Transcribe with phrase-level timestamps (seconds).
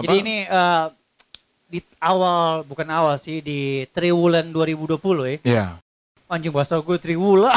[0.00, 0.04] Apa?
[0.06, 0.86] Jadi ini eh,
[1.70, 5.36] di awal bukan awal sih di triwulan 2020 ya.
[5.44, 5.66] Iya.
[6.26, 7.54] Anjing bahasa gue triwulan.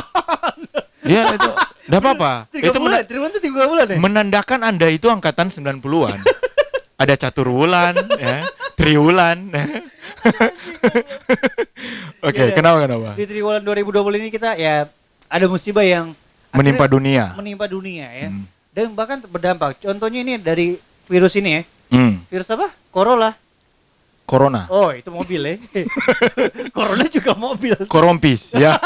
[1.04, 1.52] Iya itu.
[1.84, 2.32] Enggak apa-apa.
[2.64, 3.98] Itu bulan, triwulan itu tiga bulan ya.
[4.00, 6.20] menandakan Anda itu angkatan 90-an.
[7.04, 8.48] Ada catur wulan, ya,
[8.80, 9.52] triwulan.
[12.24, 12.56] Oke, Iya.
[12.56, 13.10] kenapa kenapa?
[13.18, 14.88] Di triwulan 2020 ini kita ya
[15.28, 16.16] ada musibah yang
[16.54, 17.34] Menimpa dunia.
[17.34, 18.30] menimpa dunia ya.
[18.30, 18.46] Hmm.
[18.72, 19.76] Dan bahkan berdampak.
[19.76, 20.78] Contohnya ini dari
[21.10, 21.62] virus ini ya.
[21.94, 22.18] Hmm.
[22.26, 22.74] Virus apa?
[22.90, 23.30] Corona.
[24.26, 24.66] Corona.
[24.68, 25.56] Oh, itu mobil ya.
[26.78, 27.76] Corona juga mobil.
[27.86, 28.76] Korompis, ya.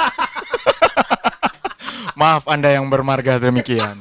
[2.19, 3.97] Maaf Anda yang bermarga demikian.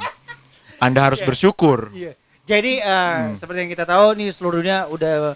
[0.76, 1.26] Anda harus Iya.
[1.28, 1.78] bersyukur.
[1.92, 2.12] Iya.
[2.46, 3.34] Jadi eh, Hmm.
[3.36, 5.34] seperti yang kita tahu nih seluruh dunia udah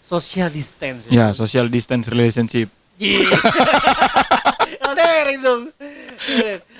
[0.00, 1.04] social distance.
[1.08, 2.68] Ya, social distance relationship.
[2.96, 3.26] Iya.
[4.90, 5.52] LDR itu.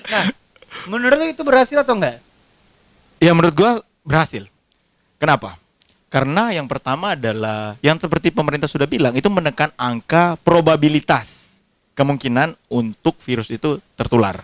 [0.07, 0.23] Nah,
[0.87, 2.17] menurut lu itu berhasil atau enggak?
[3.17, 3.71] Ya menurut gua
[4.01, 4.45] berhasil.
[5.17, 5.57] Kenapa?
[6.11, 11.55] Karena yang pertama adalah yang seperti pemerintah sudah bilang itu menekan angka probabilitas
[11.95, 14.43] kemungkinan untuk virus itu tertular.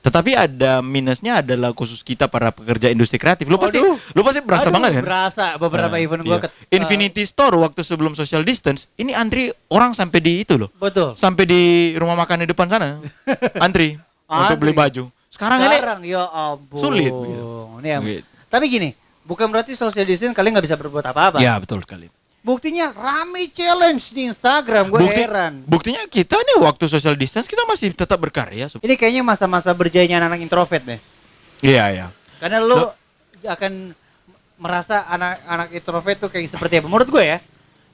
[0.00, 3.44] Tetapi ada minusnya adalah khusus kita para pekerja industri kreatif.
[3.44, 5.02] Lu pasti lu pasti berasa Aduh, banget kan?
[5.04, 6.44] Berasa beberapa Nah, event gua iya.
[6.44, 10.72] ket- Infinity Store waktu sebelum social distance, ini antri orang sampai di itu loh.
[10.74, 11.12] betul.
[11.16, 11.62] Sampai di
[11.96, 12.96] rumah makan di depan sana.
[13.60, 15.08] Antri untuk beli baju.
[15.28, 16.80] Sekarang, Sekarang ya ampun.
[16.80, 17.80] Sulit, gitu.
[17.80, 17.98] Ini ya.
[18.00, 18.88] ini Tapi gini,
[19.22, 21.38] bukan berarti social distance kalian nggak bisa berbuat apa-apa.
[21.38, 22.08] Ya, betul sekali.
[22.40, 25.60] Buktinya rame challenge di Instagram, gue Bukti- heran.
[25.68, 28.64] Buktinya kita nih waktu social distance kita masih tetap berkarya.
[28.80, 31.00] Ini kayaknya masa-masa berjayanya anak-anak introvert deh.
[31.60, 32.06] Iya, iya.
[32.40, 32.96] Karena lu So-
[33.44, 33.92] akan
[34.56, 36.88] merasa anak-anak introvert tuh kayak seperti apa?
[36.88, 37.38] Menurut gue ya,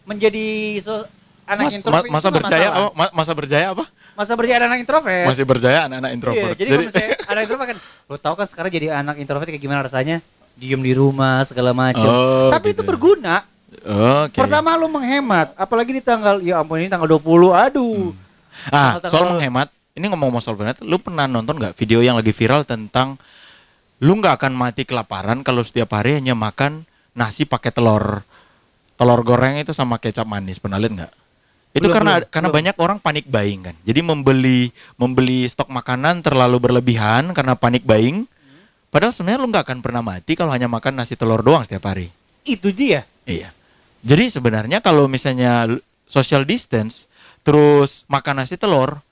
[0.07, 0.47] menjadi
[0.79, 1.07] so-
[1.47, 2.81] anak Mas- introvert ma- masa berjaya apa?
[2.95, 3.85] Ma- masa berjaya apa?
[4.15, 5.27] Masa berjaya anak introvert.
[5.27, 6.55] Masih berjaya anak-anak Iya, introvert.
[6.57, 9.83] jadi, kalau misalnya anak introvert kan, lo tau kan sekarang jadi anak introvert kayak gimana
[9.83, 10.23] rasanya?
[10.57, 12.03] Diem di rumah segala macam.
[12.03, 12.89] Oh, Tapi gitu itu ya.
[12.89, 13.37] berguna.
[14.27, 14.41] Oke.
[14.41, 17.53] Pertama lu menghemat, apalagi di tanggal ya ampun ini tanggal 20.
[17.53, 18.11] Aduh.
[18.69, 22.33] ah, tanggal- soal menghemat, ini ngomong-ngomong soal menghemat, lu pernah nonton nggak video yang lagi
[22.33, 23.21] viral tentang
[23.97, 28.21] lu nggak akan mati kelaparan kalau setiap hari hanya makan nasi pakai telur
[28.93, 31.13] telur goreng itu sama kecap manis pernah lihat nggak?
[31.73, 32.57] Itu Belum, karena belum, karena belum.
[32.57, 33.77] banyak orang panik buying kan.
[33.85, 34.61] Jadi membeli
[34.97, 38.25] membeli stok makanan terlalu berlebihan karena panik buying.
[38.91, 42.09] Padahal sebenarnya lu nggak akan pernah mati kalau hanya makan nasi telur doang setiap hari.
[42.47, 43.05] Itu dia.
[43.27, 43.51] Iya.
[44.07, 45.67] Jadi sebenarnya kalau misalnya
[46.07, 47.11] social distance
[47.43, 49.03] terus makan nasi telur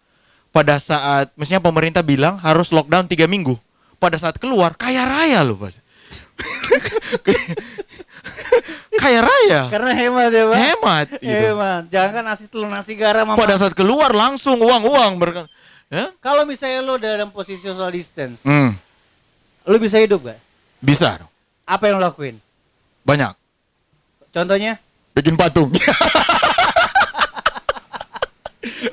[0.55, 3.59] pada saat misalnya pemerintah bilang harus lockdown tiga minggu.
[3.99, 5.75] Pada saat keluar kaya raya loh pas.
[9.03, 9.61] kaya raya.
[9.69, 10.57] Karena hemat ya, Pak.
[10.59, 11.47] Hemat gitu.
[11.51, 11.83] Hemat.
[11.91, 15.31] Jangan kan nasi telur nasi garam sama Pada saat keluar langsung uang-uang ber
[15.91, 16.11] ya?
[16.23, 18.75] Kalau misalnya lo dalam posisi social distance, Hmm,
[19.65, 20.39] lo bisa hidup gak?
[20.79, 21.17] bisa.
[21.19, 21.31] dong.
[21.65, 22.37] Apa yang lo lakuin?
[23.03, 23.33] Banyak.
[24.31, 24.77] Contohnya?
[25.13, 25.73] Bikin patung.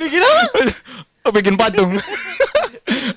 [0.01, 0.41] Bikin apa?
[1.23, 1.91] Oh, bikin patung.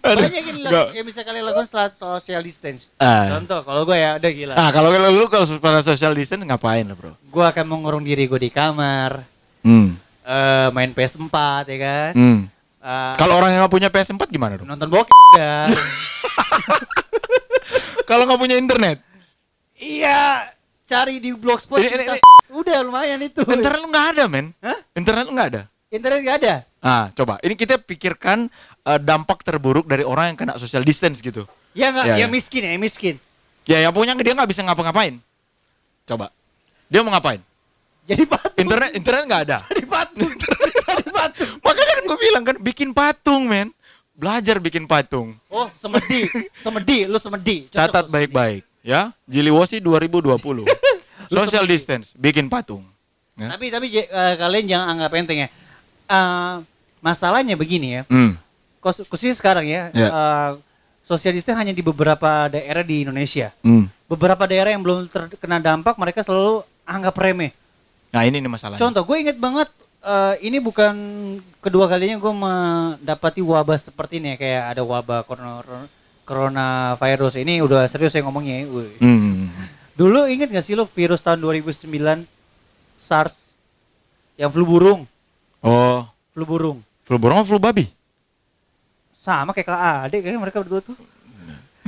[0.04, 2.86] Banyak yang, dilaku- yang bisa kalian lakukan setelah social distance.
[2.96, 3.34] Ah.
[3.34, 4.54] Contoh, kalau gue ya udah gila.
[4.54, 7.16] Ah, kalau lu kalau pada social distance ngapain lah, Bro?
[7.24, 9.24] Gue akan mengurung diri gue di kamar,
[9.64, 9.96] Hmm.
[10.22, 11.34] eh, main PS4
[11.66, 12.12] ya kan.
[12.12, 12.38] Hmm.
[12.78, 14.68] Eh, Kalau orang yang nggak punya PS4 gimana dong?
[14.68, 15.74] nonton bokep.
[18.04, 19.00] Kalau nggak punya internet,
[19.74, 20.48] iya,
[20.84, 23.40] cari di blogspot Ini- ini- cerita udah lumayan itu.
[23.40, 24.46] internet lu nggak ada, men.
[24.60, 24.78] Hah?
[24.92, 25.62] Internet lu nggak ada.
[25.94, 26.54] Internet gak ada.
[26.82, 27.38] Ah, coba.
[27.38, 28.50] Ini kita pikirkan
[28.82, 31.46] eh, dampak terburuk dari orang yang kena social distance gitu.
[31.70, 32.34] Ya nggak, Ya, yang ya.
[32.34, 33.14] miskin ya, miskin.
[33.62, 35.22] Ya, yang punya dia nggak bisa ngapa-ngapain.
[36.02, 36.34] Coba.
[36.90, 37.38] Dia mau ngapain?
[38.04, 38.58] Jadi patung.
[38.58, 39.56] Internet internet nggak ada.
[39.70, 40.32] Jadi patung.
[40.84, 41.50] Jadi patung.
[41.62, 43.70] Makanya kan gue bilang kan bikin patung, men.
[44.14, 45.34] Belajar bikin patung.
[45.50, 46.30] Oh, semedi.
[46.54, 47.66] Semedi, lu semedi.
[47.66, 49.10] Cocok Catat baik-baik, ya.
[49.26, 50.38] Jiliwosi 2020.
[51.34, 51.74] social semedi.
[51.74, 52.86] distance, bikin patung.
[53.34, 53.50] Ya.
[53.50, 55.48] Tapi tapi eh, kalian jangan anggap enteng ya.
[56.06, 56.54] Eh,
[57.02, 58.02] masalahnya begini ya.
[58.06, 58.38] Hmm.
[58.82, 59.90] Khusus sekarang ya.
[59.90, 60.08] Ya.
[60.08, 60.50] eh,
[61.02, 63.50] social distance hanya di beberapa daerah di Indonesia.
[63.66, 63.90] Hmm.
[64.06, 67.50] Beberapa daerah yang belum terkena dampak mereka selalu anggap remeh.
[68.14, 68.78] Nah, ini nih masalahnya.
[68.78, 69.66] Contoh, gue inget banget
[70.04, 70.94] eh, ini bukan
[71.58, 75.60] kedua kalinya gue mendapati wabah seperti ini ya, kayak ada wabah corona
[76.24, 78.64] coronavirus ini udah serius saya ngomongnya.
[78.64, 78.68] ya.
[79.00, 79.48] Hmm.
[79.94, 81.84] Dulu inget gak sih lo virus tahun 2009
[82.98, 83.52] SARS
[84.34, 85.04] yang flu burung,
[85.62, 86.02] Oh,
[86.34, 86.78] flu burung.
[87.04, 87.86] flu burung apa flu babi?
[89.20, 90.96] Sama kayak KAD kayaknya mereka berdua tuh.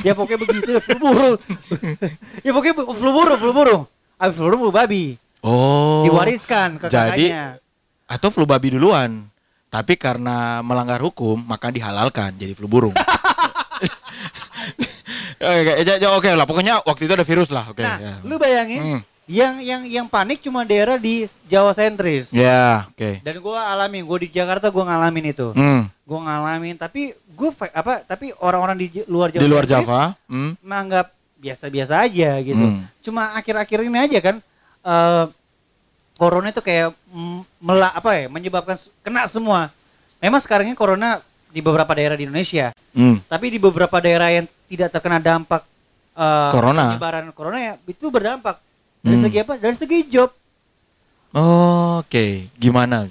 [0.04, 1.36] Ya pokoknya begitu ya, flu burung.
[2.46, 3.82] ya pokoknya flu burung, flu burung.
[4.20, 5.16] Ah, flu burung, flu babi.
[5.40, 6.04] Oh.
[6.04, 7.44] Diwariskan ke Jadi kakaknya.
[8.06, 9.26] Atau flu babi duluan.
[9.66, 12.94] Tapi karena melanggar hukum maka dihalalkan jadi flu burung.
[15.36, 16.46] Oke, ja- oke lah.
[16.48, 17.68] Pokoknya waktu itu ada virus lah.
[17.70, 17.84] Oke.
[17.84, 18.14] Nah, ya.
[18.24, 19.02] lu bayangin Hmm.
[19.26, 22.30] Yang yang yang panik cuma daerah di Jawa sentris.
[22.30, 23.26] Ya, oke.
[23.26, 25.50] Dan gua alami, gua di Jakarta gua ngalamin itu.
[25.50, 25.90] Hmm.
[26.06, 28.06] Gua ngalamin, tapi gua apa?
[28.06, 30.14] Tapi orang-orang di luar Jawa Di luar sentris Java.
[30.30, 30.54] Hmm.
[30.62, 31.10] menganggap
[31.42, 32.54] biasa-biasa aja gitu.
[32.70, 32.86] Hmm.
[33.02, 34.36] Cuma akhir-akhir ini aja kan
[34.86, 35.24] eh
[36.16, 39.68] corona itu kayak mm, mela apa ya menyebabkan kena semua.
[40.16, 43.20] Memang sekarang ini corona di beberapa daerah di Indonesia, Hmm.
[43.28, 45.62] tapi di beberapa daerah yang tidak terkena dampak
[46.16, 46.96] eh, Corona.
[46.96, 48.56] penyebaran corona ya itu berdampak.
[49.04, 49.24] Dari Hmm.
[49.24, 49.54] segi apa?
[49.60, 50.32] Dari segi job.
[51.32, 53.04] Oke, gimana?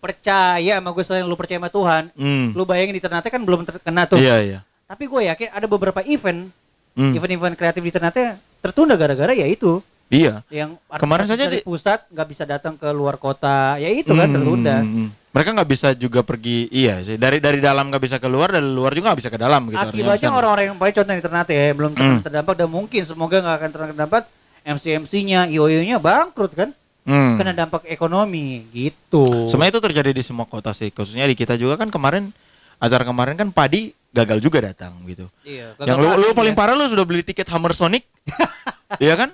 [0.00, 2.56] Percaya sama gue selain lu percaya sama Tuhan, Hmm.
[2.56, 4.16] lu bayangin di Ternate kan belum terkena tuh.
[4.16, 4.58] Iya, iya.
[4.88, 6.48] Tapi gue yakin ada beberapa event,
[6.96, 7.12] Hmm.
[7.12, 9.82] event-event kreatif di Ternate tertunda gara-gara ya itu.
[10.08, 10.40] Iya.
[10.48, 14.24] yang Kemarin saja dari di- pusat nggak bisa datang ke luar kota ya itu kan
[14.24, 15.08] Hmm, tertunda hmm, hmm.
[15.28, 17.14] Mereka nggak bisa juga pergi, iya sih.
[17.14, 19.76] Dari dari dalam nggak bisa keluar, dari luar juga nggak bisa ke dalam gitu.
[19.78, 22.18] akibatnya orang-orang yang paling contoh di Ternate ya belum Hmm.
[22.20, 24.22] terdampak dan mungkin semoga nggak akan terdampak
[24.66, 26.70] MC-MC-nya IOI-nya bangkrut kan
[27.04, 27.36] Hmm.
[27.36, 31.76] kena dampak ekonomi gitu Sebenarnya itu terjadi di semua kota sih, khususnya di kita juga
[31.76, 32.32] kan kemarin
[32.76, 35.24] acara kemarin kan padi gagal juga datang gitu.
[35.40, 38.04] iya, Yang lu, lu paling parah lu sudah beli tiket Hammer Sonic,
[38.98, 39.32] iya kan?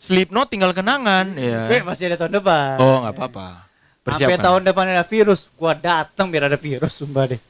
[0.00, 1.84] Slipknot tinggal kenangan, Eh, ya.
[1.84, 3.48] masih ada tahun depan Oh nggak apa-apa.
[4.10, 7.40] sampai tahun depan ada virus gua datang biar ada virus sumpah deh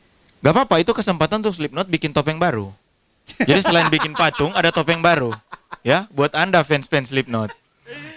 [0.41, 2.73] Gak apa-apa, itu kesempatan tuh Slipknot bikin topeng baru.
[3.39, 5.37] Jadi selain bikin patung, ada topeng baru.
[5.81, 7.53] Ya, buat anda fans-fans Slipknot.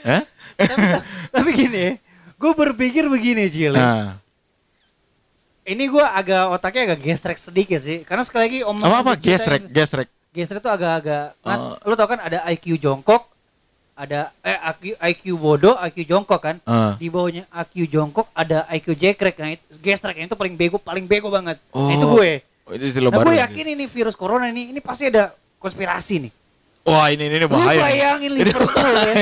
[0.02, 0.24] Eh?
[0.56, 0.88] tapi,
[1.30, 1.86] tapi gini
[2.34, 4.16] gue berpikir begini Jil Nah,
[5.64, 9.68] ini gua agak otaknya agak gesrek sedikit sih karena sekali lagi om apa apa gesrek,
[9.68, 10.08] gesrek.
[10.30, 11.78] Geser itu agak-agak kan Oh.
[11.84, 13.30] lu tau kan ada IQ jongkok,
[13.94, 16.58] ada eh IQ, IQ bodoh, IQ jongkok kan.
[16.66, 16.98] Ah.
[16.98, 19.38] Di bawahnya IQ jongkok ada IQ jekrek.
[19.38, 21.62] Nah, itu gesrek yang itu paling bego, paling bego banget.
[21.70, 22.32] Oh, Nah, itu gue.
[22.66, 25.32] Oh, itu Nah, gue yakin ini virus corona ini ini pasti ada
[25.62, 26.34] konspirasi nih.
[26.84, 27.80] Wah, ini ini Lu bahaya.
[27.80, 27.80] nih.
[27.80, 29.16] bayangin Liverpool ya.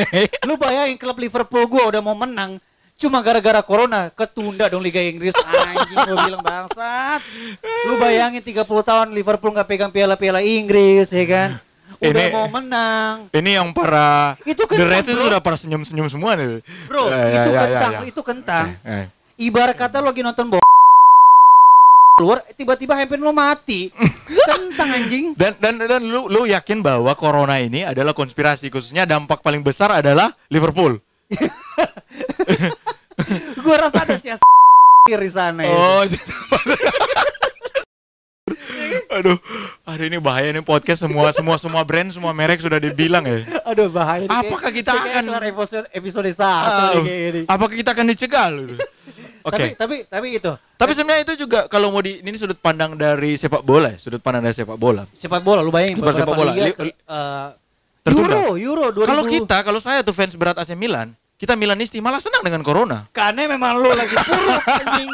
[0.50, 2.58] Lu bayangin klub Liverpool gua udah mau menang.
[2.98, 7.22] Cuma gara-gara corona ketunda dong Liga Inggris anjing gue bilang bangsat.
[7.90, 11.50] Lu bayangin 30 tahun Liverpool nggak pegang piala-piala Inggris ya kan.
[12.02, 13.30] Udah Ini- mau menang.
[13.30, 15.26] Ini yang para Itu The kentang, Reds itu bro.
[15.30, 16.66] sudah para senyum-senyum semua nih.
[16.90, 18.02] Bro, Ya, ya, itu ya, ya, kentang, ya.
[18.10, 18.68] itu kentang.
[18.82, 19.06] Eh, eh.
[19.38, 20.62] Ibarat kata lo lagi nonton bola
[22.18, 23.94] keluar tiba-tiba handphone lo mati.
[24.50, 25.26] kentang anjing.
[25.38, 29.94] Dan dan dan lu lu yakin bahwa corona ini adalah konspirasi khususnya dampak paling besar
[29.94, 30.98] adalah Liverpool.
[33.62, 34.38] Gua rasa ada sia
[35.06, 35.74] di sana itu.
[35.74, 36.02] Oh,
[39.12, 39.36] Aduh,
[39.84, 43.44] hari ini bahaya nih podcast semua semua semua brand semua merek sudah dibilang ya.
[43.66, 44.24] Aduh bahaya.
[44.24, 44.32] nih.
[44.32, 47.42] Apakah Kayak- kita akan- episode episode satu Ah, nih kayak gini.
[47.46, 48.48] Apakah kita akan dicegah?
[49.42, 49.52] Oke.
[49.52, 53.36] Tapi tapi tapi itu Tapi sebenarnya itu juga kalau mau di ini sudut pandang dari
[53.36, 55.04] sepak bola, ya, sudut pandang dari sepak bola.
[55.12, 56.96] sepak bola lu bayangin sepak bola, liga, li-
[58.02, 58.34] tertunda.
[58.34, 59.06] Euro, Euro 2000.
[59.06, 63.06] Kalau kita, kalau saya tuh fans berat AC Milan, kita Milanisti malah senang dengan corona.
[63.12, 65.12] karena memang lu lagi buruk anjing.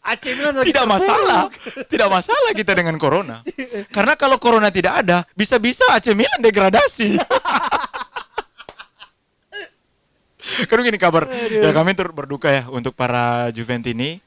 [0.00, 1.52] AC Milan Tidak masalah,
[1.86, 3.44] tidak masalah kita dengan corona.
[3.92, 7.20] Karena kalau corona tidak ada, bisa-bisa AC Milan degradasi.
[10.68, 14.18] Karena gini kabar, ya kami turut berduka ya untuk para Juventini.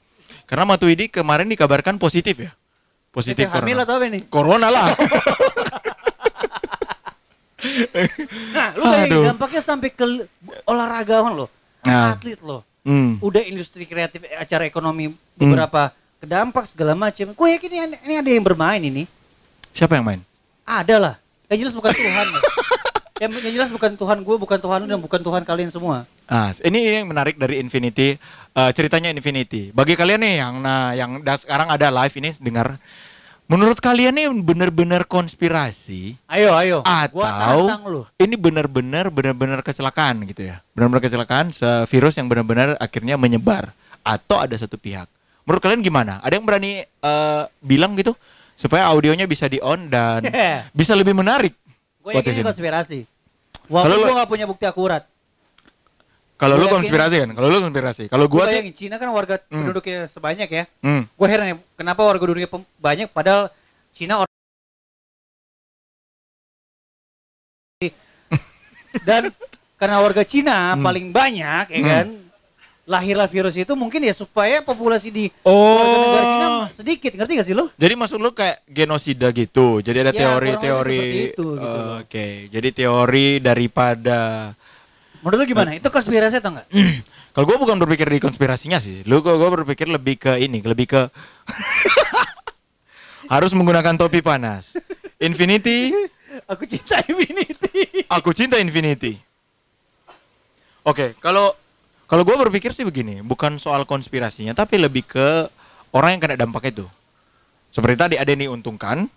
[0.45, 2.51] Karena Matuidi kemarin dikabarkan positif ya.
[3.09, 3.85] Positif Itu hamil corona.
[3.85, 4.21] atau apa nih?
[4.29, 4.85] Corona lah.
[8.53, 9.23] Nah, lu bayangin Aduh.
[9.33, 10.03] dampaknya sampai ke
[10.67, 11.47] olahragawan lo,
[11.87, 12.11] Nah.
[12.11, 12.59] atlet lo.
[12.83, 13.15] Hmm.
[13.23, 15.91] Udah industri kreatif acara ekonomi beberapa
[16.23, 17.35] kedampak segala macam.
[17.35, 19.03] Gue yakin ini, ini ada yang bermain ini.
[19.75, 20.21] Siapa yang main?
[20.63, 21.15] Ada lah.
[21.51, 22.25] Yang jelas bukan Tuhan.
[22.31, 22.41] ya.
[23.23, 26.03] yang, yang jelas bukan Tuhan gue, bukan Tuhan lu dan bukan Tuhan kalian semua.
[26.25, 28.17] Ah, ini yang menarik dari Infinity,
[28.55, 29.69] eh, ceritanya Infinity.
[29.71, 32.75] Bagi kalian nih yang nah yang sekarang ada live ini dengar,
[33.45, 36.79] menurut kalian nih benar-benar konspirasi Ayo, ayo.
[36.83, 37.69] Atau
[38.17, 40.59] ini benar-benar benar-benar kecelakaan gitu ya?
[40.73, 41.53] Benar-benar kecelakaan
[41.87, 43.71] virus yang benar-benar akhirnya menyebar
[44.03, 45.07] atau ada satu pihak.
[45.43, 46.19] Menurut kalian gimana?
[46.19, 48.15] Ada yang berani eh, bilang gitu
[48.53, 50.23] supaya audionya bisa di on dan
[50.77, 51.51] bisa lebih menarik?
[51.99, 52.99] Gue yakin ini konspirasi.
[53.67, 55.03] Walaupun gue gak punya bukti akurat.
[56.33, 57.29] Kalau lu konspirasi kan?
[57.31, 58.03] Kalau lu konspirasi.
[58.11, 59.63] Kalau Gue gua tuh Cina kan warga Hmm.
[59.63, 60.63] penduduknya sebanyak ya.
[60.83, 63.47] hmm, Gue heran ya, kenapa warga penduduknya banyak padahal
[63.95, 64.31] Cina orang
[69.07, 69.31] dan
[69.79, 70.83] karena warga Cina Hmm.
[70.83, 71.87] paling banyak ya Hmm.
[71.87, 72.07] kan
[72.83, 76.63] lahirlah virus itu mungkin ya supaya populasi di warga negara Cina Oh.
[76.69, 77.67] sedikit ngerti gak sih lo?
[77.73, 79.79] Jadi maksud lu kayak genosida gitu.
[79.79, 81.99] Jadi ada Ya, teori-teori lebih seperti itu, gitu eh.
[81.99, 84.19] Oke, jadi teori daripada
[85.19, 85.69] Menurut lu gimana?
[85.71, 86.65] Itu konspirasi atau enggak?
[87.31, 89.01] kalau gua bukan berpikir di konspirasinya sih.
[89.01, 91.01] Gua, gua berpikir lebih ke ini, lebih ke
[93.29, 94.75] harus menggunakan topi panas.
[95.17, 95.89] Infinity,
[96.45, 98.05] Aku cinta Infinity.
[98.09, 99.17] aku cinta Infinity.
[100.83, 101.55] Oke, kalau
[102.13, 105.49] kalau gue berpikir sih begini, bukan soal konspirasinya, tapi lebih ke
[105.89, 106.85] orang yang kena dampak itu.
[107.67, 109.09] Seperti tadi ada yang diuntungkan,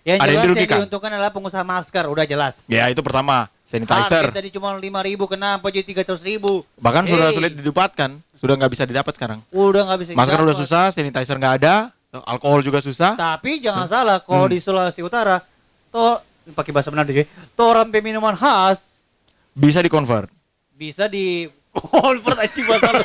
[0.00, 0.78] Yang Ada yang jelas yang dirugikan.
[0.80, 2.54] diuntungkan adalah pengusaha masker, udah jelas.
[2.70, 4.22] ya itu pertama sanitizer.
[4.22, 6.62] Harga tadi cuma 5 ribu, kenapa jadi 300 ribu?
[6.78, 7.34] Bahkan sudah Hey.
[7.34, 9.42] sulit didapatkan, sudah nggak bisa didapat sekarang.
[9.50, 10.62] Udah nggak bisa Masker udah didapat.
[10.62, 11.74] susah, sanitizer nggak ada,
[12.22, 13.12] alkohol juga susah.
[13.12, 14.54] Tapi jangan salah, kalau Hmm.
[14.54, 15.42] di Sulawesi Utara,
[15.90, 16.22] to
[16.54, 19.02] pakai bahasa Manado ya, torampe minuman khas
[19.50, 20.30] Bisa dikonvert.
[20.72, 23.02] bisa di convert anjing bahasa lu.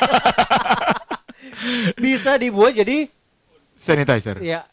[2.00, 3.06] bisa dibuat jadi
[3.76, 4.38] Sanitizer.
[4.40, 4.64] ya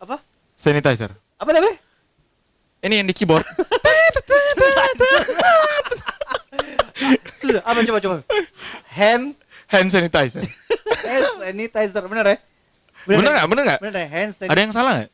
[0.00, 0.18] apa?
[0.56, 1.12] Sanitizer.
[1.36, 1.76] Apa namanya?
[2.84, 3.44] Ini yang di keyboard.
[7.34, 8.16] Sudah, apa coba coba?
[8.92, 9.36] Hand
[9.68, 10.44] Hand sanitizer.
[11.04, 12.36] hand sanitizer, bener ya?
[13.04, 13.46] Bener nggak?
[13.48, 13.80] Bener nggak?
[13.84, 14.60] Bener ya, hand Ada sanitizer.
[14.64, 15.10] yang salah nggak?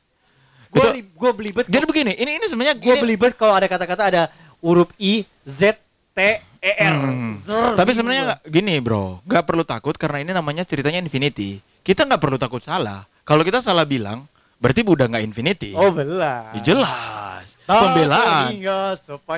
[1.18, 1.64] Gue belibet.
[1.66, 4.22] Jadi begini, ini ini sebenarnya Gue belibet kalau ada kata-kata ada
[4.62, 5.74] huruf I, Z,
[6.10, 6.18] T,
[6.60, 6.94] E, R.
[6.94, 7.32] Hmm.
[7.38, 11.62] Zer, Tapi sebenarnya gini bro, nggak perlu takut karena ini namanya ceritanya infinity.
[11.80, 13.06] Kita nggak perlu takut salah.
[13.24, 14.28] Kalau kita salah bilang,
[14.60, 15.72] berarti udah nggak infinity.
[15.72, 16.52] Oh belah.
[16.52, 17.56] Ya jelas.
[17.70, 18.50] Pembelaan.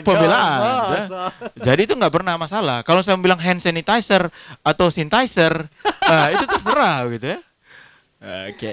[0.03, 0.59] Pembelaan.
[0.89, 1.29] masa.
[1.61, 2.81] Jadi itu nggak pernah masalah.
[2.81, 4.33] Kalau saya bilang hand sanitizer
[4.65, 5.69] atau sanitizer,
[6.11, 7.39] ah, itu terserah gitu ya.
[8.49, 8.73] Oke.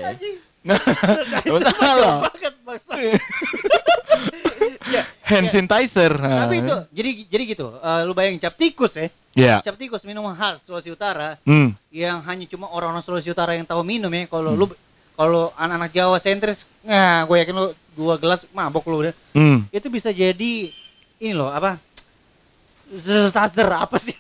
[0.63, 0.79] Nah,
[1.29, 2.15] nggak masalah.
[2.23, 2.53] banget
[4.89, 5.51] ya, Hand ya.
[5.53, 6.13] sanitizer.
[6.15, 6.43] nah.
[6.43, 7.67] Tapi itu jadi jadi gitu.
[7.75, 9.07] eh, lu bayangin cap tikus ya.
[9.31, 9.55] Ya.
[9.61, 11.71] Cap tikus minuman khas Sulawesi Utara Hmm.
[11.89, 14.25] yang hanya cuma orang-orang Sulawesi Utara yang tahu minum ya.
[14.25, 14.65] Kalau lu
[15.13, 19.15] kalau anak-anak Jawa sentris, nah gue yakin lu dua gelas mabok lu deh.
[19.31, 19.67] Hmm.
[19.69, 20.71] Itu bisa jadi
[21.15, 21.75] ini loh apa?
[22.89, 24.17] Sanitizer apa sih?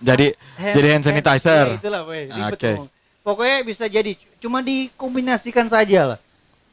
[0.00, 0.32] Jadi
[0.76, 1.66] jadi hand sanitizer.
[1.68, 2.32] Ya, itulah, boy.
[2.48, 2.70] Oke.
[2.72, 2.88] ngomong.
[3.20, 6.18] Pokoknya bisa jadi cuma dikombinasikan saja lah.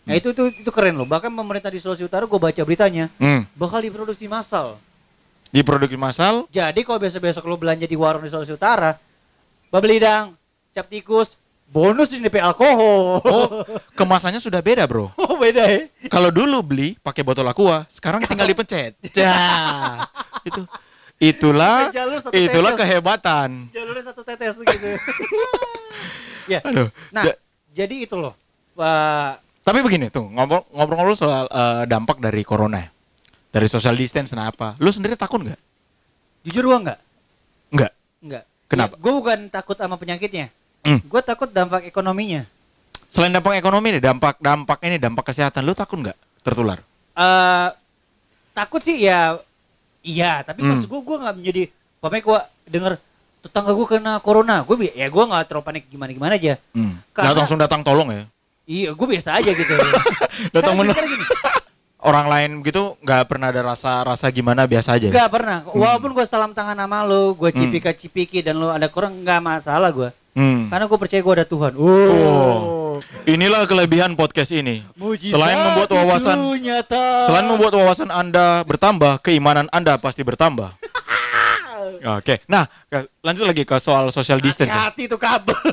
[0.02, 1.06] Nah, itu itu itu keren loh.
[1.06, 3.46] Bahkan pemerintah di Sulawesi Utara gue baca beritanya Hmm.
[3.54, 4.82] bakal diproduksi massal.
[5.48, 8.96] Di produk massal Jadi kalau besok-besok lo belanja di warung di Sulawesi Utara,
[9.68, 10.34] babelidang,
[10.72, 11.36] cap tikus,
[11.68, 13.22] bonus di DP alkohol.
[13.22, 13.48] Oh,
[14.00, 15.12] kemasannya sudah beda, Bro.
[15.14, 15.80] Oh, beda ya.
[16.08, 18.96] Kalau dulu beli pakai botol aqua, sekarang tinggal dipencet.
[19.12, 20.08] Cah.
[20.42, 20.66] Itu
[21.22, 22.82] itulah Jalur itulah tetes.
[22.82, 23.50] kehebatan.
[23.70, 24.88] Jalurnya satu tetes gitu.
[26.52, 26.60] ya.
[26.64, 26.90] Aduh.
[27.12, 27.38] Nah, Ja-
[27.72, 28.34] jadi itu loh.
[28.74, 32.80] Pak tapi begini tuh, ngobrol- ngobrol-ngobrol soal eh, dampak dari corona.
[32.80, 32.90] ya.
[33.52, 34.74] Dari social distance nah apa?
[34.78, 35.60] Lu sendiri takut nggak?
[36.42, 37.00] jujur gua enggak?
[37.70, 37.92] Enggak.
[38.20, 38.44] Enggak.
[38.66, 38.96] Kenapa?
[38.96, 40.48] gue bukan takut sama penyakitnya.
[40.82, 40.98] Hmm.
[41.04, 42.48] Gue takut dampak ekonominya.
[43.08, 46.80] Selain dampak ekonomi nih, dampak dampak ini dampak kesehatan, lu takut nggak tertular?
[47.12, 47.68] eh
[48.52, 49.36] takut sih ya
[50.02, 50.74] iya tapi Hmm.
[50.74, 51.64] maksud gue gue nggak menjadi
[52.00, 52.94] pokoknya gue denger
[53.42, 56.96] tetangga gue kena corona gue ya gue nggak terlalu panik gimana gimana aja Hmm.
[57.12, 58.24] Karena- Nggak langsung datang tolong ya.
[58.64, 59.74] Iya gue biasa aja gitu
[60.56, 61.26] Datang Karena men- gini, karena gini,
[62.02, 65.08] orang lain gitu nggak pernah ada rasa rasa gimana biasa aja.
[65.08, 67.60] nggak pernah walaupun gue salam tangan sama lo gue Hmm.
[67.60, 70.66] cipika cipiki dan lo ada kurang nggak masalah gue Hmm.
[70.68, 72.98] karena gue percaya gue ada Tuhan Oh.
[73.24, 74.86] Inilah kelebihan podcast ini.
[74.94, 80.70] Mujizat Selain membuat wawasan nyata Selain membuat wawasan Anda bertambah, keimanan Anda pasti bertambah.
[82.14, 82.46] Oke.
[82.46, 84.70] Nah, ke- lanjut lagi ke soal social distance.
[84.70, 84.86] ya.
[84.88, 85.58] hati itu kabel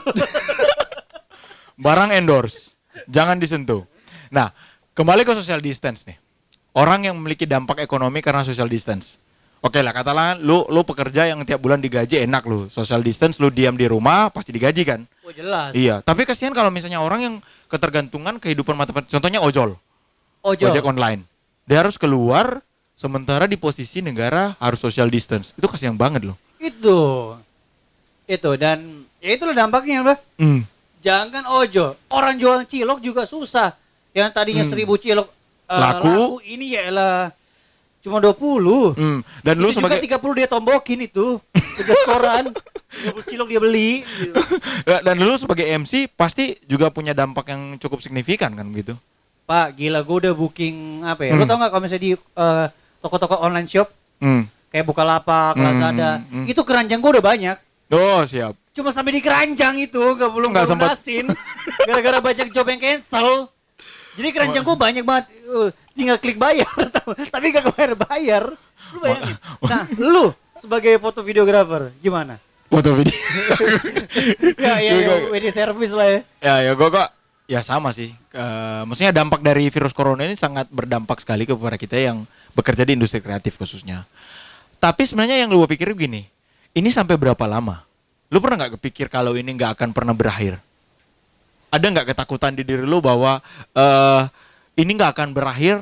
[1.79, 2.75] Barang endorse.
[3.07, 3.87] Jangan disentuh.
[4.35, 4.51] Nah,
[4.93, 6.19] kembali ke social distance nih.
[6.75, 9.19] Orang yang memiliki dampak ekonomi karena social distance.
[9.59, 12.71] Oke lah, katakanlah lu lu pekerja yang tiap bulan digaji enak lu.
[12.71, 15.03] Social distance lu diam di rumah pasti digaji kan?
[15.27, 17.35] oh jelas Iya, tapi kasihan kalau misalnya orang yang
[17.67, 19.75] ketergantungan kehidupan mata contohnya ojol.
[20.47, 21.27] ojol ojek online.
[21.67, 22.63] Dia harus keluar
[22.95, 25.51] sementara di posisi negara harus social distance.
[25.59, 26.39] Itu kasihan banget loh.
[26.59, 27.35] itu
[28.27, 28.79] itu dan
[29.19, 30.19] ya itulah dampaknya Mbak.
[30.39, 30.63] Hmm.
[30.99, 33.75] Jangan ojol, orang jual cilok juga susah.
[34.11, 34.71] Yang tadinya Hmm.
[34.71, 35.29] seribu cilok
[35.65, 36.41] eh, Laku.
[36.43, 37.31] ini ya elah
[37.99, 38.95] cuma 20.
[38.95, 39.21] Hmm.
[39.41, 41.39] Dan lu itu sebagai juga 30 dia tombokin itu.
[41.77, 42.51] Tiga koran.
[42.91, 44.03] 30 cilok dia beli.
[44.03, 44.35] gitu.
[44.85, 48.97] dan lu sebagai MC pasti juga punya dampak yang cukup signifikan kan gitu.
[49.45, 51.33] Pak, gila gue udah booking apa ya?
[51.33, 51.45] Hmm.
[51.45, 52.67] tau gak kalau misalnya di eh,
[52.99, 53.89] toko-toko online shop
[54.19, 54.45] Hmm.
[54.69, 56.47] kayak Bukalapak, Hmm, Lazada, hmm.
[56.47, 57.57] itu keranjang gue udah banyak.
[57.89, 58.53] Oh, siap.
[58.79, 60.95] Cuma sampai di keranjang itu gak belum Nggak sempat.
[60.95, 61.27] lunasin
[61.91, 63.51] gara-gara banyak job yang cancel.
[64.15, 65.27] Jadi keranjang gue banyak banget.
[65.51, 66.71] Uh, tinggal klik bayar
[67.35, 68.45] tapi gak kebayar bayar.
[68.95, 69.35] Lu bayangin.
[69.67, 72.39] Nah, lu sebagai foto videografer gimana?
[72.71, 73.19] Foto video.
[74.59, 76.21] Ya ya, ya wedding service lah ya.
[76.43, 77.09] ya, ya gua kok
[77.49, 78.13] ya sama sih.
[78.13, 82.95] Eh, maksudnya dampak dari virus corona ini sangat berdampak sekali kepada kita yang bekerja di
[82.99, 84.05] industri kreatif khususnya.
[84.79, 86.27] Tapi sebenarnya yang lu pikir gini,
[86.77, 87.88] ini sampai berapa lama?
[88.29, 90.61] Lu pernah nggak kepikir kalau ini nggak akan pernah berakhir?
[91.69, 93.41] Ada nggak ketakutan di diri lu bahwa
[93.73, 94.23] eh
[94.77, 95.81] ini nggak akan berakhir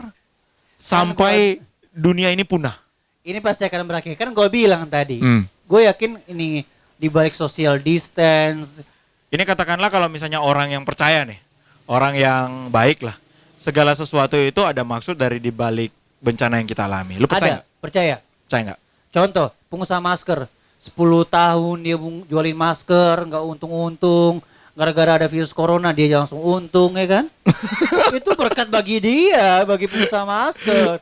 [0.78, 1.58] sampai
[1.90, 2.78] dunia ini punah?
[3.26, 5.18] Ini pasti akan berakhir kan gue bilang tadi.
[5.18, 5.44] Hmm.
[5.66, 6.62] gue yakin ini
[6.94, 8.86] di balik social distance
[9.26, 11.42] Ini katakanlah kalau misalnya orang yang percaya nih,
[11.90, 13.18] orang yang baik lah,
[13.58, 15.90] segala sesuatu itu ada maksud dari dibalik
[16.22, 17.18] bencana yang kita alami.
[17.18, 17.58] Lu percaya?
[17.60, 18.80] ada percaya Percaya nggak?
[19.10, 20.46] contoh pengusaha masker
[20.86, 20.94] 10
[21.28, 24.38] tahun dia jualin masker nggak untung-untung
[24.72, 27.24] gara-gara ada virus corona dia langsung untung ya kan
[28.18, 31.00] itu berkat bagi dia bagi pengusaha masker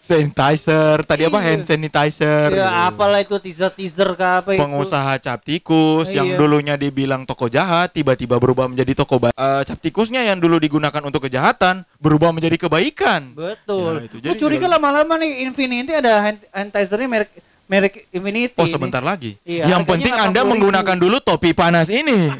[0.00, 1.44] Sanitizer, tadi apa Iya.
[1.44, 2.48] hand sanitizer.
[2.50, 6.40] ya apalah itu teaser-teaser ke apa itu pengusaha cap tikus yang Iya.
[6.40, 11.04] dulunya dibilang toko jahat tiba-tiba berubah menjadi toko ba- eh, cap tikusnya yang dulu digunakan
[11.04, 13.36] untuk kejahatan berubah menjadi kebaikan.
[13.36, 14.00] Betul.
[14.00, 14.16] Ya, itu.
[14.18, 17.28] Jadi curiga lama-lama nih Infinity ada hand sanitizernya merek
[17.68, 18.56] merek Infinity.
[18.56, 18.72] Oh nih.
[18.72, 19.36] sebentar lagi.
[19.42, 20.50] Iya, yang penting Anda 80.000.
[20.50, 22.26] menggunakan dulu topi panas ini.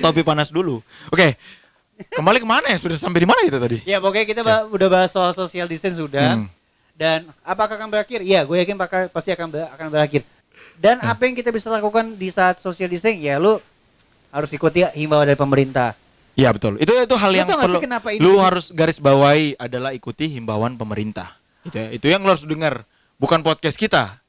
[0.00, 0.78] topi panas dulu.
[1.08, 1.34] Oke.
[2.08, 2.78] Kembali ke mana ya?
[2.78, 3.78] Sudah sampai di mana itu tadi?
[3.82, 6.38] Ya pokoknya kita ba- udah bahas soal social distance sudah.
[6.38, 6.46] Hmm.
[6.94, 8.22] Dan apakah akan berakhir?
[8.22, 10.22] Iya, gue yakin bakal pasti akan ber- akan berakhir.
[10.78, 11.10] Dan Hmm.
[11.10, 13.18] apa yang kita bisa lakukan di saat social distancing?
[13.20, 13.58] Ya lu
[14.30, 15.98] harus ikuti himbauan dari pemerintah.
[16.34, 16.78] Iya betul.
[16.78, 21.34] Itu itu hal Lu yang perlu ini- lu harus garis bawahi adalah ikuti himbauan pemerintah.
[21.66, 21.88] Itu ya.
[21.90, 22.84] Itu yang lu harus dengar,
[23.18, 24.20] bukan podcast kita.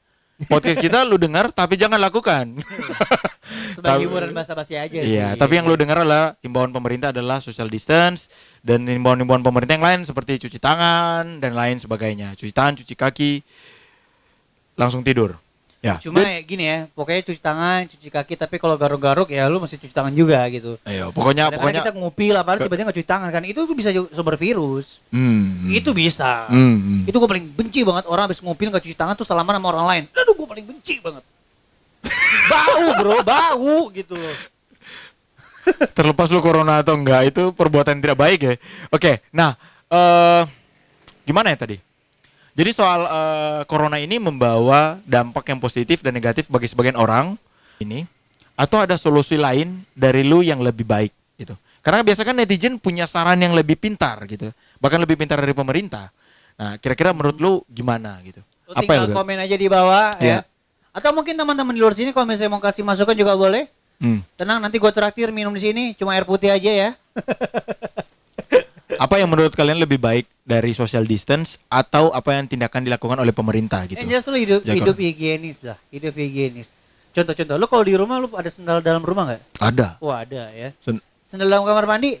[0.48, 2.64] Podcast kita lu dengar tapi jangan lakukan.
[3.76, 5.20] Sebagai hiburan basa-basi aja sih.
[5.20, 8.32] Iya, tapi yang lu dengar adalah himbauan pemerintah adalah social distance
[8.64, 12.32] dan himbauan-himbauan pemerintah yang lain seperti cuci tangan dan lain sebagainya.
[12.40, 13.32] Cuci tangan, cuci kaki,
[14.80, 15.36] langsung tidur.
[15.80, 15.96] Ya.
[15.96, 19.80] Cuma ya gini ya, pokoknya cuci tangan, cuci kaki, tapi kalau garuk-garuk ya lu mesti
[19.80, 20.76] cuci tangan juga gitu.
[20.84, 23.88] ayo, pokoknya Kadang-kadang pokoknya kita ngupil apa Ke- tiba-tiba nggak cuci tangan kan itu bisa
[24.12, 27.00] sumber virus Hmm, itu bisa Hmm, hmm.
[27.08, 29.86] itu gue paling benci banget orang habis ngupil nggak cuci tangan tuh salaman sama orang
[29.88, 31.24] lain aduh gue paling benci banget
[32.52, 34.36] bau bro bau gitu loh
[35.90, 38.54] terlepas lu corona atau enggak itu perbuatan yang tidak baik ya.
[38.90, 39.56] Oke, nah
[39.86, 40.42] eh
[41.22, 41.76] gimana ya tadi?
[42.60, 47.40] Jadi soal eh, corona ini membawa dampak yang positif dan negatif bagi sebagian orang
[47.80, 48.04] ini
[48.52, 51.56] atau ada solusi lain dari lu yang lebih baik gitu.
[51.80, 54.52] Karena biasa kan netizen punya saran yang lebih pintar gitu.
[54.76, 56.12] Bahkan lebih pintar dari pemerintah.
[56.60, 58.44] Nah, kira-kira menurut lu gimana gitu?
[58.68, 60.44] Lu Apa tinggal yang komen aja di bawah Iya.
[60.44, 60.50] ya
[60.90, 64.24] atau mungkin teman-teman di luar sini kalau misalnya mau kasih masukan juga boleh Hmm.
[64.32, 66.90] tenang nanti gue traktir minum di sini cuma air putih aja ya
[69.00, 73.32] Apa yang menurut kalian lebih baik dari social distance atau apa yang tindakan dilakukan oleh
[73.32, 73.96] pemerintah gitu?
[73.96, 74.76] jelas lu hidup Jaga.
[74.76, 76.68] hidup higienis lah hidup higienis
[77.10, 79.88] contoh-contoh lu kalau di rumah lu ada sendal dalam rumah nggak Ada.
[80.04, 82.20] wah ada ya Sen- sendal dalam kamar mandi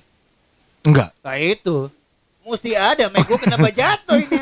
[0.80, 1.12] Enggak.
[1.20, 1.92] Nah itu
[2.40, 3.28] Mesti ada, Mek.
[3.28, 4.40] Gue kenapa jatuh ini?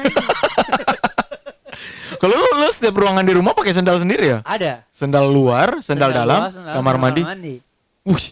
[2.19, 4.39] Kalau lu, lu setiap ruangan di rumah pakai sendal sendiri ya?
[4.43, 4.83] ada.
[4.91, 7.55] Sendal luar, sendal, dalam, luar, sendal kamar dalam, mandi.
[8.07, 8.27] Wih,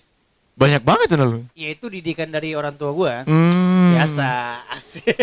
[0.58, 1.40] banyak banget sendal lu.
[1.54, 3.12] Ya itu didikan dari orang tua gue.
[3.26, 3.65] Hmm.
[3.98, 4.28] Biasa.
[4.70, 5.16] Asik.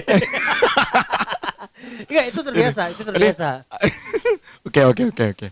[2.06, 2.82] Enggak, itu terbiasa.
[2.90, 3.50] Itu terbiasa.
[4.64, 5.48] Oke, oke, oke, oke.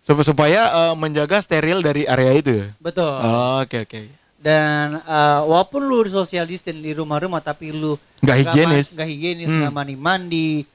[0.00, 2.66] Sup- Supaya eh, menjaga steril dari area itu ya.
[2.76, 3.06] Betul.
[3.14, 4.00] Oh, Oke, oke.
[4.36, 8.86] Dan eh, walaupun lu di social distance di rumah-rumah tapi lu Nggak higienis.
[8.92, 9.58] nggak higienis, Hmm.
[9.60, 10.66] nggak mandi-mandi,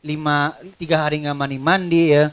[0.00, 2.24] lima tiga hari nggak mandi-mandi ya.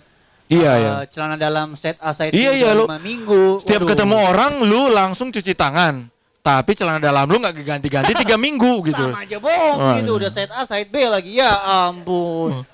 [0.46, 0.92] Iya, Eh, iya.
[1.06, 3.60] Celana dalam set A set Iya, iya, lu lima minggu.
[3.60, 3.90] Setiap Waduh.
[3.92, 6.08] ketemu orang lu langsung cuci tangan.
[6.44, 9.00] Tapi celana dalam lu nggak ganti-ganti tiga minggu gitu.
[9.00, 10.20] Sama aja bohong Wah, gitu iya.
[10.20, 11.52] udah set A set B lagi ya
[11.88, 12.68] ampun.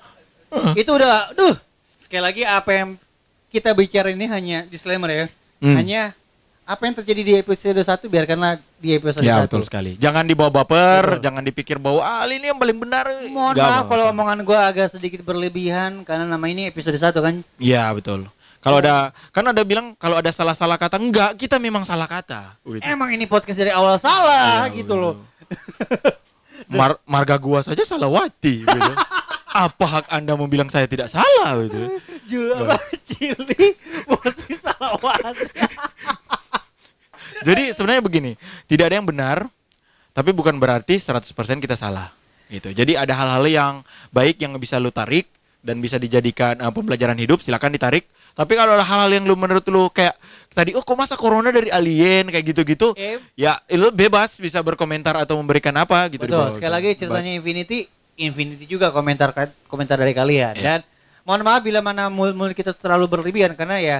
[0.74, 1.54] itu udah duh.
[1.96, 2.88] Sekali lagi apa yang
[3.46, 5.26] kita bicara ini hanya disclaimer ya.
[5.62, 5.78] Hmm.
[5.78, 6.10] Hanya
[6.66, 9.46] apa yang terjadi di episode 1 biarkanlah di episode Ya 1.
[9.46, 9.94] betul sekali.
[9.98, 11.22] Jangan dibawa baper, Betul.
[11.30, 13.06] jangan dipikir bahwa ah ini yang paling benar.
[13.26, 17.34] Mohon maaf kalau omongan gua agak sedikit berlebihan karena nama ini episode 1 kan.
[17.58, 18.26] Iya betul.
[18.60, 22.60] Kalau ada kan ada bilang kalau ada salah-salah kata enggak, kita memang salah kata.
[22.60, 22.84] Gitu.
[22.84, 25.16] Emang ini podcast dari awal salah Iya, gitu loh.
[26.68, 28.92] Mar- marga gua saja salawati gitu.
[29.50, 31.98] Apa hak Anda mau bilang saya tidak salah gitu.
[32.28, 32.68] Jual
[33.02, 33.74] cili
[34.06, 35.34] posisi salawat.
[37.40, 38.32] Jadi sebenarnya begini,
[38.68, 39.48] tidak ada yang benar,
[40.12, 41.32] tapi bukan berarti 100%
[41.64, 42.12] kita salah.
[42.52, 42.76] Gitu.
[42.76, 43.74] Jadi ada hal-hal yang
[44.12, 45.24] baik yang bisa lu tarik
[45.64, 48.04] dan bisa dijadikan eh, pembelajaran hidup, silakan ditarik.
[48.40, 50.16] Tapi kalau ada hal-hal yang lu menurut lu kayak
[50.56, 55.12] tadi, oh kok masa corona dari alien kayak gitu-gitu, Eh, ya lu bebas bisa berkomentar
[55.20, 56.24] atau memberikan apa gitu.
[56.24, 56.48] Betul.
[56.48, 56.56] bawah.
[56.56, 57.84] Sekali lagi ceritanya Infinity,
[58.16, 59.36] Infinity juga komentar
[59.68, 60.56] komentar dari kalian.
[60.56, 60.64] Iya.
[60.64, 60.80] Dan
[61.28, 63.98] mohon maaf bila mana mulut kita terlalu berlebihan karena ya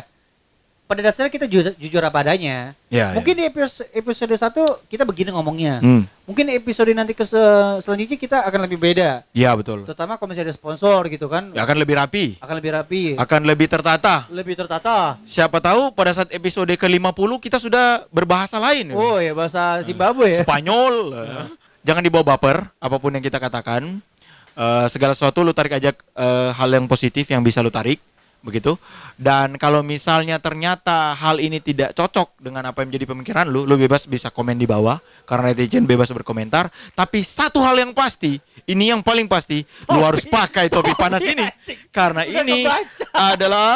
[0.90, 2.74] pada dasarnya kita jujur, jujur apa adanya.
[2.90, 4.42] Ya, Mungkin di episode, episode 1
[4.90, 5.79] kita begini ngomongnya.
[5.79, 5.87] ya.
[5.87, 6.03] Hmm.
[6.26, 7.38] Mungkin episode nanti ke se-
[7.79, 9.22] selanjutnya kita akan lebih beda.
[9.31, 9.87] Ya betul.
[9.87, 11.55] Terutama kalau misalnya ada sponsor gitu kan.
[11.55, 13.03] Ya, akan lebih rapi, Akan lebih rapi.
[13.14, 14.26] akan lebih tertata.
[14.29, 15.14] lebih tertata.
[15.22, 18.90] Siapa tahu pada saat episode ke-50 kita sudah berbahasa lain.
[18.90, 20.42] Oh ya bahasa Zimbabwe ya.
[20.42, 20.94] Spanyol.
[21.14, 21.46] eh.
[21.81, 24.03] Jangan dibawa baper apa pun yang kita katakan.
[24.50, 28.03] Eh, segala sesuatu lu tarik aja eh, hal yang positif yang bisa lu tarik
[28.40, 28.76] begitu.
[29.14, 33.76] Dan kalau misalnya ternyata hal ini tidak cocok dengan apa yang menjadi pemikiran lu, lu
[33.76, 36.66] bebas bisa komen di bawah karena netizen bebas berkomentar.
[36.90, 40.03] Tapi satu hal yang pasti, ini yang paling pasti, lu Topi.
[40.03, 41.44] harus pakai topi panas ini
[41.90, 43.07] karena Udah ini kebaca.
[43.29, 43.70] adalah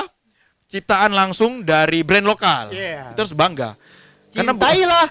[0.65, 2.73] ciptaan langsung dari brand lokal.
[2.73, 3.13] Iya.
[3.13, 3.77] Itu harus bangga.
[4.31, 5.07] Karena bu- Cintailah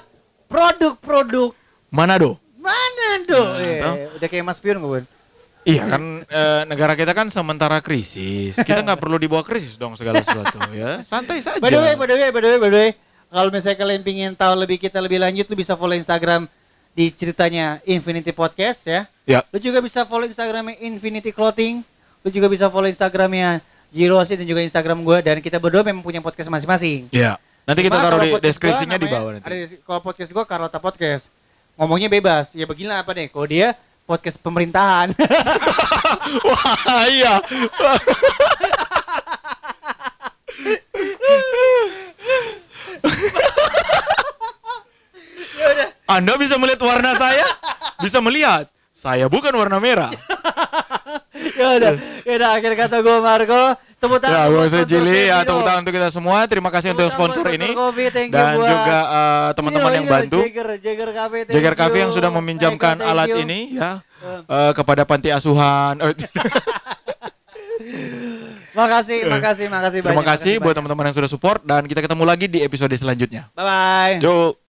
[0.47, 1.49] produk-produk
[1.87, 2.37] Manado.
[2.55, 3.49] mana dong?
[3.53, 5.01] Nah, Eh, udah kayak Mas Pion gue.
[5.63, 8.59] Iya kan eh, negara kita kan sementara krisis.
[8.59, 11.03] Kita nggak perlu dibawa krisis dong segala sesuatu ya.
[11.07, 11.63] Santai saja.
[11.63, 12.91] By the way, by the way, by the way, by the way,
[13.31, 16.45] kalau misalnya kalian pingin tahu lebih kita lebih lanjut, lu bisa follow Instagram
[16.93, 19.01] di ceritanya Infinity Podcast ya.
[19.25, 19.39] Ya.
[19.49, 21.81] Lu juga bisa follow Instagramnya Infinity Clothing.
[22.21, 23.59] Lu juga bisa follow Instagramnya
[23.93, 27.09] Jirosi dan juga Instagram gue dan kita berdua memang punya podcast masing-masing.
[27.13, 27.37] Iya.
[27.63, 29.45] Nanti kita Cuma taruh kalau di deskripsinya gua di bawah nanti.
[29.47, 31.23] Ada kalau podcast gue Carlota Podcast.
[31.77, 32.53] Ngomongnya bebas.
[32.53, 33.29] Ya beginilah apa deh.
[33.29, 35.15] Kalau dia podcast pemerintahan.
[36.47, 37.39] Wah, iya.
[46.13, 47.47] Anda bisa melihat warna saya,
[47.97, 50.13] bisa melihat saya bukan warna merah.
[51.59, 53.63] ya udah, ya udah akhir kata gue Marco.
[54.03, 54.35] Tepuk tangan.
[54.35, 56.43] Ya, buat Jili, ya tepuk tangan untuk kita semua.
[56.43, 57.71] Terima kasih Tepuk untuk sponsor ini
[58.11, 60.39] thank you dan buat- juga eh, teman-teman yang bantu.
[60.43, 62.17] Jagger, Jagger Cafe, thank Jagar Cafe yang you.
[62.19, 63.39] sudah meminjamkan Eka, thank alat you.
[63.39, 64.03] ini ya
[64.43, 65.95] eh, kepada panti asuhan.
[66.03, 66.15] Eh,
[68.73, 70.29] Makasih, makasih, makasih Terima banyak.
[70.33, 73.45] kasih buat teman-teman yang sudah support dan kita ketemu lagi di episode selanjutnya.
[73.53, 74.13] Bye bye.
[74.17, 74.57] Yo.